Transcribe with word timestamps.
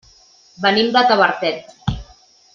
Venim 0.63 0.89
de 0.95 1.03
Tavertet. 1.11 1.71